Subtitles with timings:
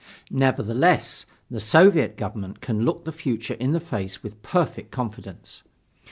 [0.31, 5.61] Nevertheless, the Soviet Government can look the future in the face with perfect confidence.